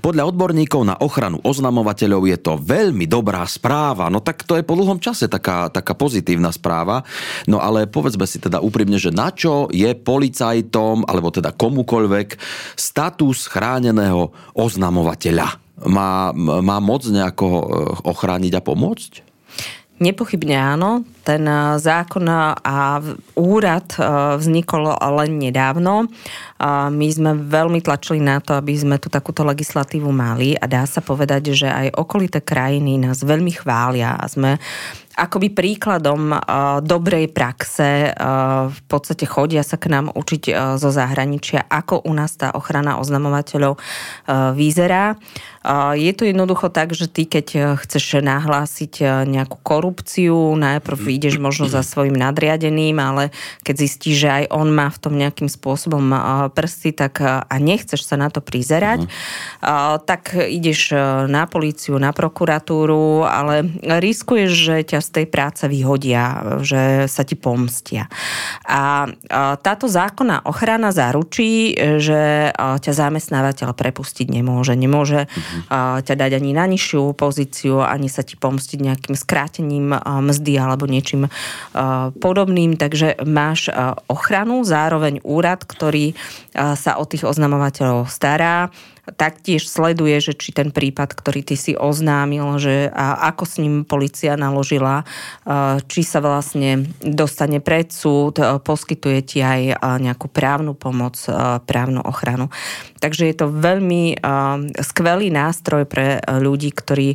Podľa 0.00 0.28
odborníkov 0.30 0.82
na 0.86 0.96
ochranu 0.98 1.42
oznamovateľov 1.42 2.22
je 2.30 2.38
to 2.38 2.52
veľmi 2.58 3.04
dobrá 3.10 3.42
správa. 3.44 4.08
No 4.08 4.22
tak 4.22 4.46
to 4.46 4.56
je 4.56 4.64
po 4.66 4.78
dlhom 4.78 5.02
čase 5.02 5.26
taká, 5.26 5.68
taká 5.68 5.92
pozitívna 5.98 6.54
správa. 6.54 7.02
No 7.50 7.58
ale 7.58 7.90
povedzme 7.90 8.24
si 8.24 8.38
teda 8.38 8.62
úprimne, 8.62 8.96
že 8.96 9.14
na 9.14 9.34
čo 9.34 9.68
je 9.70 9.92
policajtom, 9.92 11.04
alebo 11.04 11.28
teda 11.34 11.52
komukoľvek, 11.54 12.38
status 12.78 13.50
chráneného 13.50 14.30
oznamovateľa? 14.54 15.66
má, 15.84 16.32
má 16.64 16.80
moc 16.80 17.04
nejako 17.04 17.46
eh, 17.46 17.64
ochrániť 18.08 18.52
a 18.56 18.64
pomôcť? 18.64 19.12
Nepochybne 19.96 20.56
áno. 20.60 21.08
Ten 21.24 21.48
eh, 21.48 21.80
zákon 21.80 22.28
a 22.28 23.00
úrad 23.32 23.88
eh, 23.96 24.04
vznikol 24.36 24.92
len 24.92 25.40
nedávno. 25.40 26.08
My 26.88 27.08
sme 27.12 27.36
veľmi 27.36 27.84
tlačili 27.84 28.16
na 28.16 28.40
to, 28.40 28.56
aby 28.56 28.72
sme 28.72 28.96
tu 28.96 29.12
takúto 29.12 29.44
legislatívu 29.44 30.08
mali 30.08 30.56
a 30.56 30.64
dá 30.64 30.88
sa 30.88 31.04
povedať, 31.04 31.52
že 31.52 31.68
aj 31.68 32.00
okolité 32.00 32.40
krajiny 32.40 32.96
nás 32.96 33.20
veľmi 33.20 33.52
chvália 33.52 34.16
a 34.16 34.24
sme 34.24 34.56
akoby 35.16 35.48
príkladom 35.48 36.36
uh, 36.36 36.84
dobrej 36.84 37.32
praxe. 37.32 38.12
Uh, 38.12 38.68
v 38.68 38.80
podstate 38.84 39.24
chodia 39.24 39.64
sa 39.64 39.80
k 39.80 39.88
nám 39.88 40.12
učiť 40.12 40.42
uh, 40.52 40.54
zo 40.76 40.92
zahraničia, 40.92 41.64
ako 41.64 42.04
u 42.04 42.12
nás 42.12 42.36
tá 42.36 42.52
ochrana 42.52 43.00
oznamovateľov 43.00 43.80
uh, 43.80 44.52
vyzerá. 44.52 45.16
Uh, 45.64 45.96
je 45.96 46.12
to 46.12 46.28
jednoducho 46.28 46.68
tak, 46.68 46.92
že 46.92 47.08
ty, 47.08 47.24
keď 47.24 47.80
chceš 47.80 48.20
nahlásiť 48.22 49.26
nejakú 49.26 49.58
korupciu, 49.64 50.36
najprv 50.54 51.00
ideš 51.10 51.40
možno 51.40 51.66
za 51.66 51.80
svojim 51.80 52.14
nadriadeným, 52.14 53.00
ale 53.00 53.32
keď 53.64 53.74
zistíš, 53.88 54.16
že 54.22 54.30
aj 54.30 54.44
on 54.52 54.68
má 54.70 54.92
v 54.92 55.00
tom 55.00 55.16
nejakým 55.16 55.48
spôsobom 55.48 56.12
uh, 56.12 56.52
prsty, 56.52 56.92
tak 56.92 57.24
uh, 57.24 57.42
a 57.48 57.56
nechceš 57.56 58.04
sa 58.04 58.20
na 58.20 58.28
to 58.28 58.44
prizerať, 58.44 59.08
uh, 59.08 59.96
tak 59.96 60.36
ideš 60.36 60.92
na 61.26 61.48
políciu, 61.48 61.96
na 61.96 62.12
prokuratúru, 62.12 63.24
ale 63.24 63.64
riskuješ, 63.82 64.50
že 64.52 64.76
ťa 64.92 65.00
z 65.06 65.22
tej 65.22 65.26
práce 65.30 65.62
vyhodia, 65.70 66.58
že 66.66 67.06
sa 67.06 67.22
ti 67.22 67.38
pomstia. 67.38 68.10
A 68.66 69.06
táto 69.62 69.86
zákonná 69.86 70.42
ochrana 70.42 70.90
zaručí, 70.90 71.78
že 72.02 72.50
ťa 72.58 72.92
zamestnávateľ 72.92 73.70
prepustiť 73.70 74.26
nemôže. 74.26 74.74
Nemôže 74.74 75.30
uh-huh. 75.30 76.02
ťa 76.02 76.14
dať 76.18 76.42
ani 76.42 76.50
na 76.50 76.66
nižšiu 76.66 77.14
pozíciu, 77.14 77.86
ani 77.86 78.10
sa 78.10 78.26
ti 78.26 78.34
pomstiť 78.34 78.78
nejakým 78.82 79.14
skrátením 79.14 79.94
mzdy 80.02 80.58
alebo 80.58 80.90
niečím 80.90 81.30
podobným. 82.18 82.74
Takže 82.74 83.22
máš 83.22 83.70
ochranu, 84.10 84.66
zároveň 84.66 85.22
úrad, 85.22 85.62
ktorý 85.62 86.18
sa 86.56 86.98
o 86.98 87.04
tých 87.06 87.22
oznamovateľov 87.22 88.10
stará 88.10 88.72
taktiež 89.14 89.70
sleduje, 89.70 90.18
že 90.18 90.34
či 90.34 90.50
ten 90.50 90.74
prípad, 90.74 91.14
ktorý 91.14 91.46
ty 91.46 91.54
si 91.54 91.78
oznámil, 91.78 92.58
že 92.58 92.90
a 92.90 93.30
ako 93.30 93.44
s 93.46 93.54
ním 93.62 93.86
policia 93.86 94.34
naložila, 94.34 95.06
či 95.86 96.02
sa 96.02 96.18
vlastne 96.18 96.90
dostane 96.98 97.62
pred 97.62 97.94
súd, 97.94 98.42
poskytuje 98.66 99.18
ti 99.22 99.38
aj 99.46 99.78
nejakú 100.02 100.26
právnu 100.26 100.74
pomoc, 100.74 101.14
právnu 101.70 102.02
ochranu. 102.02 102.50
Takže 102.98 103.30
je 103.30 103.36
to 103.38 103.46
veľmi 103.46 104.18
skvelý 104.82 105.30
nástroj 105.30 105.86
pre 105.86 106.18
ľudí, 106.26 106.74
ktorí 106.74 107.14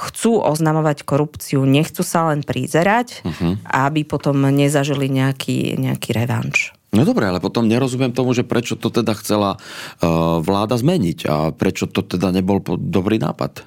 chcú 0.00 0.32
oznamovať 0.40 1.04
korupciu, 1.04 1.68
nechcú 1.68 2.00
sa 2.00 2.32
len 2.32 2.40
prizerať, 2.40 3.20
uh-huh. 3.20 3.60
aby 3.68 4.08
potom 4.08 4.40
nezažili 4.48 5.12
nejaký, 5.12 5.76
nejaký 5.76 6.16
revanš. 6.16 6.72
No 6.94 7.02
dobre, 7.02 7.26
ale 7.26 7.42
potom 7.42 7.66
nerozumiem 7.66 8.14
tomu, 8.14 8.30
že 8.38 8.46
prečo 8.46 8.78
to 8.78 8.86
teda 8.86 9.18
chcela 9.18 9.58
uh, 9.58 10.38
vláda 10.38 10.78
zmeniť 10.78 11.18
a 11.26 11.34
prečo 11.50 11.90
to 11.90 12.06
teda 12.06 12.30
nebol 12.30 12.62
dobrý 12.78 13.18
nápad. 13.18 13.66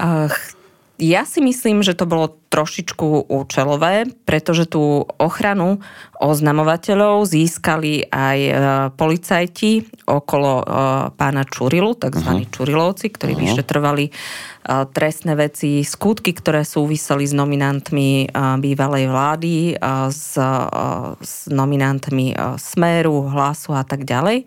Uh, 0.00 0.32
ja 1.00 1.24
si 1.24 1.40
myslím, 1.40 1.80
že 1.80 1.96
to 1.96 2.04
bolo 2.04 2.36
trošičku 2.52 3.32
účelové, 3.32 4.04
pretože 4.28 4.68
tú 4.68 5.08
ochranu 5.16 5.80
oznamovateľov 6.20 7.24
získali 7.24 8.04
aj 8.12 8.38
e, 8.38 8.52
policajti 8.92 9.88
okolo 10.04 10.52
e, 10.60 10.64
pána 11.16 11.48
Čurilu, 11.48 11.96
tzv. 11.96 12.44
Uh-huh. 12.44 12.52
Čurilovci, 12.52 13.08
ktorí 13.08 13.32
uh-huh. 13.32 13.44
vyšetrovali 13.48 14.04
e, 14.06 14.12
trestné 14.92 15.32
veci, 15.40 15.80
skutky, 15.80 16.36
ktoré 16.36 16.68
súviseli 16.68 17.24
s 17.24 17.32
nominantmi 17.32 18.28
bývalej 18.60 19.04
vlády, 19.08 19.54
s, 20.10 20.36
s 21.16 21.34
nominantmi 21.48 22.36
Smeru, 22.60 23.30
Hlasu 23.32 23.72
a 23.72 23.82
tak 23.88 24.04
ďalej. 24.04 24.44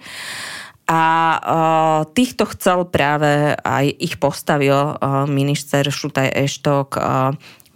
A 0.84 1.04
uh, 1.40 2.02
týchto 2.12 2.44
chcel 2.52 2.84
práve 2.92 3.56
aj 3.64 3.86
ich 3.88 4.20
postavil 4.20 5.00
uh, 5.00 5.24
minister 5.32 5.88
Šutaj 5.88 6.36
Eštok 6.36 6.90
uh, 7.00 7.32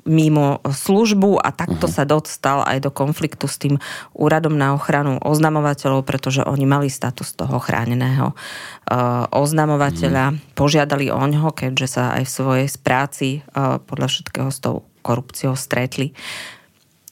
mimo 0.08 0.64
službu 0.64 1.40
a 1.40 1.52
takto 1.52 1.86
uh-huh. 1.88 1.96
sa 1.96 2.04
dostal 2.08 2.64
aj 2.64 2.84
do 2.84 2.92
konfliktu 2.92 3.46
s 3.46 3.60
tým 3.60 3.76
úradom 4.16 4.56
na 4.56 4.72
ochranu 4.72 5.20
oznamovateľov, 5.20 6.08
pretože 6.08 6.44
oni 6.48 6.64
mali 6.64 6.88
status 6.88 7.36
toho 7.36 7.60
chráneného 7.60 8.32
uh, 8.32 9.28
oznamovateľa. 9.36 10.36
Uh-huh. 10.36 10.56
Požiadali 10.56 11.12
o 11.12 11.20
ňoho, 11.20 11.52
keďže 11.52 11.88
sa 12.00 12.04
aj 12.16 12.24
v 12.24 12.34
svojej 12.34 12.68
práci 12.80 13.28
uh, 13.56 13.84
podľa 13.84 14.08
všetkého 14.08 14.50
s 14.52 14.60
tou 14.64 14.88
korupciou 15.04 15.56
stretli. 15.56 16.16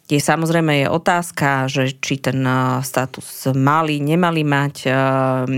Je 0.06 0.22
samozrejme 0.22 0.86
je 0.86 0.94
otázka, 0.94 1.66
že 1.66 1.98
či 1.98 2.22
ten 2.22 2.46
status 2.86 3.50
mali, 3.58 3.98
nemali 3.98 4.46
mať. 4.46 4.86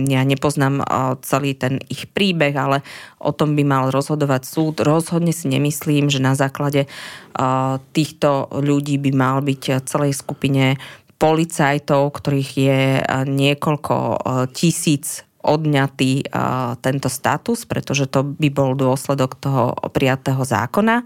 Ja 0.08 0.22
nepoznám 0.24 0.88
celý 1.20 1.51
ten 1.51 1.84
ich 1.92 2.08
príbeh, 2.08 2.56
ale 2.56 2.80
o 3.20 3.36
tom 3.36 3.60
by 3.60 3.68
mal 3.68 3.92
rozhodovať 3.92 4.48
súd. 4.48 4.80
Rozhodne 4.88 5.36
si 5.36 5.51
nemyslím, 5.51 6.08
že 6.08 6.24
na 6.24 6.32
základe 6.32 6.88
týchto 7.92 8.48
ľudí 8.56 8.96
by 9.04 9.12
mal 9.12 9.44
byť 9.44 9.84
celej 9.84 10.16
skupine 10.16 10.80
policajtov, 11.20 12.16
ktorých 12.16 12.51
je 12.56 12.82
niekoľko 13.27 13.96
tisíc 14.56 15.27
odňatý 15.44 16.24
tento 16.80 17.12
status, 17.12 17.68
pretože 17.68 18.08
to 18.08 18.24
by 18.24 18.48
bol 18.48 18.80
dôsledok 18.80 19.36
toho 19.44 19.75
prijatého 19.92 20.39
zákona 20.39 21.04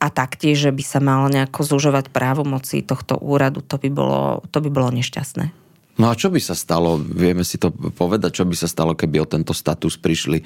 a 0.00 0.06
taktiež, 0.08 0.56
že 0.56 0.72
by 0.72 0.80
sa 0.80 0.98
malo 0.98 1.28
nejako 1.28 1.60
zužovať 1.60 2.08
právomoci 2.08 2.80
tohto 2.80 3.20
úradu, 3.20 3.60
to 3.60 3.76
by 3.76 3.92
bolo, 3.92 4.40
to 4.48 4.64
by 4.64 4.72
bolo 4.72 4.88
nešťastné. 4.96 5.52
No 6.00 6.08
a 6.08 6.16
čo 6.16 6.32
by 6.32 6.40
sa 6.40 6.56
stalo, 6.56 6.96
vieme 6.96 7.44
si 7.44 7.60
to 7.60 7.68
povedať, 7.70 8.40
čo 8.40 8.48
by 8.48 8.56
sa 8.56 8.64
stalo, 8.64 8.96
keby 8.96 9.20
o 9.20 9.28
tento 9.28 9.52
status 9.52 10.00
prišli 10.00 10.40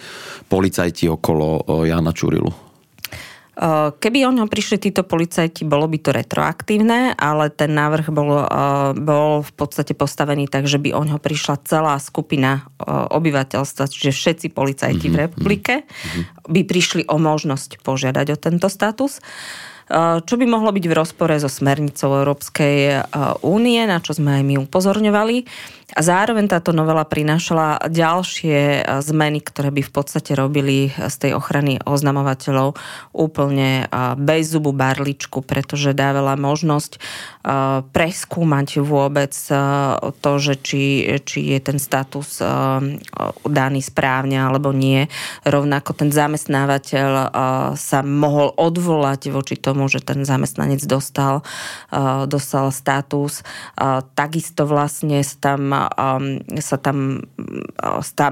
policajti 0.51 1.07
okolo 1.07 1.63
Jana 1.87 2.11
Čurilu? 2.11 2.74
Eh, 3.55 3.89
keby 3.95 4.27
o 4.27 4.35
ňom 4.35 4.51
prišli 4.51 4.83
títo 4.83 5.07
policajti, 5.07 5.63
bolo 5.63 5.87
by 5.87 5.99
to 6.03 6.11
retroaktívne, 6.11 7.15
ale 7.15 7.55
ten 7.55 7.71
návrh 7.71 8.11
bol, 8.11 8.43
eh, 8.43 8.47
bol 8.99 9.47
v 9.47 9.53
podstate 9.55 9.95
postavený 9.95 10.51
tak, 10.51 10.67
že 10.67 10.83
by 10.83 10.91
o 10.91 11.03
ňo 11.07 11.23
prišla 11.23 11.63
celá 11.63 11.95
skupina 12.03 12.67
eh, 12.67 12.91
obyvateľstva, 12.91 13.87
čiže 13.87 14.11
všetci 14.11 14.47
policajti 14.51 15.07
mm-hmm. 15.07 15.15
v 15.15 15.19
mhm, 15.19 15.25
republike 15.31 15.75
mm-hmm. 15.87 16.51
by 16.51 16.61
prišli 16.67 17.03
o 17.07 17.17
možnosť 17.23 17.79
požiadať 17.87 18.27
o 18.35 18.37
tento 18.37 18.67
status 18.67 19.23
čo 20.25 20.41
by 20.41 20.49
mohlo 20.49 20.73
byť 20.73 20.85
v 20.89 20.97
rozpore 20.97 21.37
so 21.37 21.45
smernicou 21.45 22.25
Európskej 22.25 23.05
únie, 23.45 23.85
na 23.85 24.01
čo 24.01 24.17
sme 24.17 24.41
aj 24.41 24.43
my 24.49 24.55
upozorňovali. 24.65 25.45
A 25.95 26.03
zároveň 26.03 26.51
táto 26.51 26.75
novela 26.75 27.07
prinášala 27.07 27.87
ďalšie 27.87 28.59
e, 28.59 28.81
zmeny, 28.99 29.39
ktoré 29.39 29.71
by 29.71 29.83
v 29.87 29.93
podstate 29.95 30.35
robili 30.35 30.91
z 30.91 31.17
tej 31.23 31.39
ochrany 31.39 31.79
oznamovateľov 31.87 32.75
úplne 33.15 33.87
e, 33.87 34.19
bez 34.19 34.51
zubu 34.51 34.75
barličku, 34.75 35.47
pretože 35.47 35.95
dávala 35.95 36.35
možnosť 36.35 36.99
e, 36.99 37.01
preskúmať 37.95 38.83
vôbec 38.83 39.31
to, 40.19 40.33
že 40.43 40.55
či, 40.65 40.83
či 41.23 41.55
je 41.55 41.59
ten 41.63 41.79
status 41.79 42.41
daný 43.45 43.81
správne 43.85 44.41
alebo 44.41 44.75
nie. 44.75 45.07
Rovnako 45.47 45.95
ten 45.95 46.11
zamestnávateľ 46.11 47.11
sa 47.77 48.01
mohol 48.03 48.51
odvolať 48.57 49.31
voči 49.31 49.55
tomu, 49.61 49.87
že 49.87 50.01
ten 50.01 50.25
zamestnanec 50.25 50.81
dostal, 50.89 51.45
dostal 52.27 52.73
status. 52.73 53.45
Takisto 54.17 54.65
vlastne 54.65 55.21
tam 55.39 55.84
sa 56.61 56.77
tam 56.77 57.25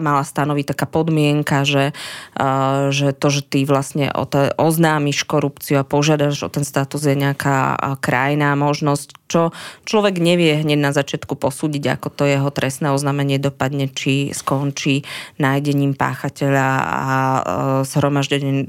mala 0.02 0.22
stanoviť 0.26 0.74
taká 0.74 0.86
podmienka, 0.90 1.62
že, 1.62 1.96
že 2.90 3.14
to, 3.14 3.28
že 3.30 3.42
ty 3.46 3.64
vlastne 3.64 4.10
oznámiš 4.58 5.24
korupciu 5.24 5.80
a 5.80 5.88
požiadaš 5.88 6.46
o 6.46 6.52
ten 6.52 6.66
status 6.66 7.02
je 7.06 7.16
nejaká 7.16 7.78
krajná 8.02 8.52
možnosť, 8.58 9.21
čo 9.32 9.56
človek 9.88 10.20
nevie 10.20 10.60
hneď 10.60 10.76
na 10.76 10.92
začiatku 10.92 11.40
posúdiť, 11.40 11.96
ako 11.96 12.08
to 12.12 12.28
jeho 12.28 12.52
trestné 12.52 12.92
oznámenie 12.92 13.40
dopadne, 13.40 13.88
či 13.88 14.36
skončí 14.36 15.08
nájdením 15.40 15.96
páchateľa 15.96 16.68
a 16.84 17.08
uh, 17.08 17.40
zhromaždením 17.88 18.68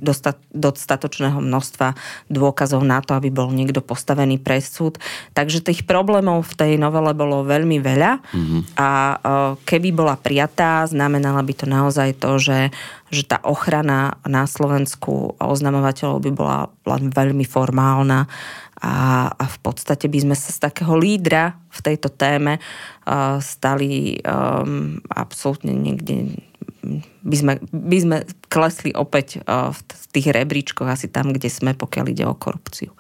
dostatočného 0.56 1.44
množstva 1.44 2.00
dôkazov 2.32 2.88
na 2.88 3.04
to, 3.04 3.20
aby 3.20 3.28
bol 3.28 3.52
niekto 3.52 3.84
postavený 3.84 4.40
pre 4.40 4.64
súd. 4.64 4.96
Takže 5.36 5.60
tých 5.60 5.84
problémov 5.84 6.48
v 6.48 6.54
tej 6.56 6.72
novele 6.80 7.12
bolo 7.12 7.44
veľmi 7.44 7.84
veľa. 7.84 8.24
Mm-hmm 8.32 8.84
a 8.84 8.90
e, 8.90 9.16
keby 9.66 9.90
bola 9.94 10.16
prijatá, 10.18 10.86
znamenala 10.90 11.42
by 11.46 11.54
to 11.54 11.66
naozaj 11.70 12.10
to, 12.18 12.42
že, 12.42 12.60
že 13.14 13.24
tá 13.26 13.38
ochrana 13.46 14.18
na 14.26 14.50
Slovensku 14.50 15.38
oznamovateľov 15.38 16.18
by 16.22 16.32
bola 16.34 16.60
len 16.90 17.14
veľmi 17.14 17.46
formálna 17.46 18.26
a, 18.84 19.32
a 19.32 19.46
v 19.48 19.58
podstate 19.64 20.12
by 20.12 20.20
sme 20.28 20.36
sa 20.36 20.52
z 20.52 20.60
takého 20.60 21.00
lídra 21.00 21.56
v 21.72 21.80
tejto 21.80 22.12
téme 22.12 22.60
uh, 22.60 23.40
stali 23.40 24.20
um, 24.28 25.00
absolútne 25.08 25.72
niekde 25.72 26.36
by 27.24 27.36
sme, 27.40 27.54
by 27.72 27.98
sme 28.04 28.18
klesli 28.52 28.92
opäť 28.92 29.40
uh, 29.48 29.72
v 29.72 30.04
tých 30.12 30.36
rebríčkoch 30.36 30.84
asi 30.84 31.08
tam, 31.08 31.32
kde 31.32 31.48
sme, 31.48 31.72
pokiaľ 31.72 32.06
ide 32.12 32.28
o 32.28 32.36
korupciu. 32.36 32.92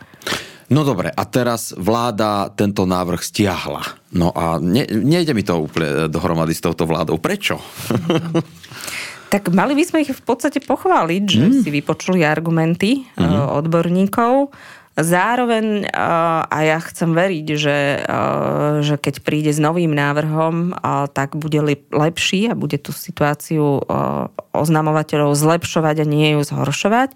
No 0.72 0.88
dobre, 0.88 1.12
a 1.12 1.24
teraz 1.28 1.76
vláda 1.76 2.48
tento 2.56 2.88
návrh 2.88 3.20
stiahla. 3.20 3.84
No 4.16 4.32
a 4.32 4.58
ne, 4.64 4.88
nejde 4.88 5.36
mi 5.36 5.44
to 5.44 5.68
úplne 5.68 6.08
dohromady 6.08 6.56
s 6.56 6.64
touto 6.64 6.88
vládou. 6.88 7.20
Prečo? 7.20 7.60
Tak 9.34 9.50
mali 9.50 9.74
by 9.74 9.82
sme 9.82 10.06
ich 10.06 10.14
v 10.14 10.22
podstate 10.22 10.62
pochváliť, 10.62 11.24
že 11.26 11.42
mm. 11.42 11.66
si 11.66 11.70
vypočuli 11.74 12.22
argumenty 12.22 13.02
mm. 13.18 13.66
odborníkov. 13.66 14.54
Zároveň 14.94 15.90
a 15.90 16.58
ja 16.62 16.78
chcem 16.78 17.18
veriť, 17.18 17.48
že, 17.58 18.06
že 18.86 18.96
keď 19.02 19.26
príde 19.26 19.50
s 19.50 19.58
novým 19.58 19.90
návrhom, 19.90 20.78
tak 21.18 21.34
bude 21.34 21.66
lepší 21.90 22.54
a 22.54 22.54
bude 22.54 22.78
tú 22.78 22.94
situáciu 22.94 23.82
oznamovateľov 24.54 25.34
zlepšovať 25.34 25.96
a 25.98 26.06
nie 26.06 26.38
ju 26.38 26.46
zhoršovať. 26.46 27.10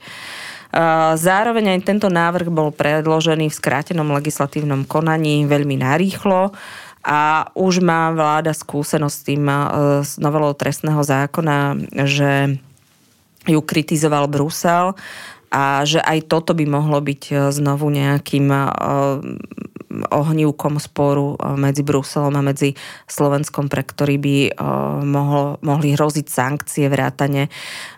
Zároveň 1.21 1.77
aj 1.77 1.85
tento 1.85 2.09
návrh 2.09 2.49
bol 2.49 2.73
predložený 2.73 3.53
v 3.53 3.59
skrátenom 3.61 4.09
legislatívnom 4.09 4.89
konaní 4.89 5.45
veľmi 5.45 5.77
narýchlo 5.77 6.57
a 7.05 7.45
už 7.53 7.85
má 7.85 8.09
vláda 8.09 8.57
skúsenosť 8.57 9.15
s 9.15 9.25
tým 9.25 9.43
s 10.01 10.11
novelou 10.17 10.57
trestného 10.57 10.99
zákona, 11.05 11.77
že 12.09 12.57
ju 13.47 13.61
kritizoval 13.63 14.27
Brusel 14.27 14.91
a 15.47 15.87
že 15.87 16.03
aj 16.03 16.27
toto 16.27 16.51
by 16.51 16.67
mohlo 16.67 16.99
byť 16.99 17.23
e, 17.31 17.35
znovu 17.55 17.87
nejakým 17.87 18.47
e, 18.51 18.59
ohnívkom 20.11 20.75
sporu 20.77 21.33
e, 21.33 21.55
medzi 21.55 21.87
Bruselom 21.87 22.35
a 22.35 22.43
medzi 22.43 22.75
Slovenskom, 23.07 23.71
pre 23.71 23.87
ktorý 23.87 24.15
by 24.19 24.35
mohlo, 25.07 25.57
mohli 25.63 25.95
hroziť 25.95 26.27
sankcie 26.27 26.85
vrátane 26.91 27.49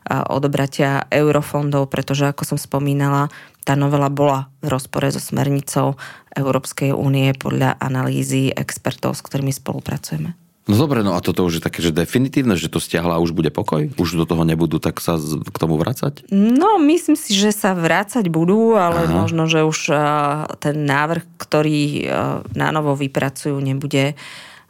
odobratia 0.10 1.10
eurofondov, 1.10 1.90
pretože 1.90 2.30
ako 2.30 2.56
som 2.56 2.58
spomínala, 2.62 3.34
tá 3.68 3.76
novela 3.76 4.10
bola 4.10 4.50
v 4.64 4.72
rozpore 4.72 5.10
so 5.12 5.22
smernicou 5.22 6.00
Európskej 6.34 6.96
únie 6.96 7.34
podľa 7.36 7.78
analýzy 7.78 8.50
expertov, 8.54 9.18
s 9.18 9.26
ktorými 9.26 9.54
spolupracujeme. 9.54 10.39
No 10.70 10.78
dobre, 10.78 11.02
no 11.02 11.18
a 11.18 11.20
toto 11.26 11.42
už 11.42 11.58
je 11.58 11.66
také, 11.66 11.82
že 11.82 11.90
definitívne, 11.90 12.54
že 12.54 12.70
to 12.70 12.78
stiahla 12.78 13.18
a 13.18 13.24
už 13.26 13.34
bude 13.34 13.50
pokoj? 13.50 13.90
Už 13.98 14.14
do 14.14 14.30
toho 14.30 14.46
nebudú 14.46 14.78
tak 14.78 15.02
sa 15.02 15.18
k 15.18 15.58
tomu 15.58 15.82
vracať? 15.82 16.30
No, 16.30 16.78
myslím 16.78 17.18
si, 17.18 17.34
že 17.34 17.50
sa 17.50 17.74
vrácať 17.74 18.30
budú, 18.30 18.78
ale 18.78 19.10
Aha. 19.10 19.26
možno, 19.26 19.50
že 19.50 19.66
už 19.66 19.90
ten 20.62 20.86
návrh, 20.86 21.26
ktorý 21.42 22.06
na 22.54 22.70
novo 22.70 22.94
vypracujú, 22.94 23.58
nebude 23.58 24.14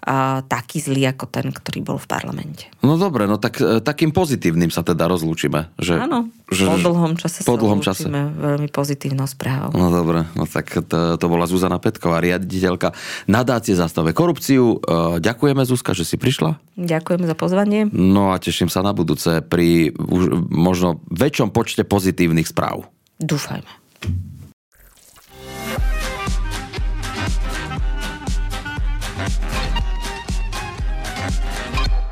a, 0.10 0.42
taký 0.42 0.82
zlý 0.82 1.14
ako 1.14 1.30
ten, 1.30 1.54
ktorý 1.54 1.86
bol 1.86 2.02
v 2.02 2.10
parlamente. 2.10 2.66
No 2.82 2.98
dobre, 2.98 3.30
no 3.30 3.38
tak 3.38 3.62
e, 3.62 3.78
takým 3.78 4.10
pozitívnym 4.10 4.74
sa 4.74 4.82
teda 4.82 5.06
rozlúčime. 5.06 5.70
Že, 5.78 5.94
Áno, 6.10 6.34
že, 6.50 6.66
po 6.66 6.82
dlhom 6.82 7.14
čase 7.14 7.46
po 7.46 7.54
sa 7.54 7.62
dlhom 7.62 7.80
čase. 7.86 8.10
veľmi 8.10 8.74
pozitívnou 8.74 9.30
správou. 9.30 9.70
No 9.78 9.94
dobre, 9.94 10.26
no 10.34 10.50
tak 10.50 10.74
to, 10.90 11.14
to 11.14 11.26
bola 11.30 11.46
Zuzana 11.46 11.78
Petková, 11.78 12.18
riaditeľka 12.26 12.98
nadácie 13.30 13.78
Zastave 13.78 14.18
korupciu. 14.18 14.82
E, 14.82 15.22
ďakujeme 15.22 15.62
Zuzka, 15.62 15.94
že 15.94 16.10
si 16.10 16.18
prišla. 16.18 16.58
Ďakujem 16.74 17.30
za 17.30 17.36
pozvanie. 17.38 17.86
No 17.94 18.34
a 18.34 18.42
teším 18.42 18.74
sa 18.74 18.82
na 18.82 18.98
budúce 18.98 19.46
pri 19.46 19.94
už 19.94 20.50
možno 20.50 21.06
väčšom 21.14 21.54
počte 21.54 21.86
pozitívnych 21.86 22.50
správ. 22.50 22.90
Dúfajme. 23.22 23.70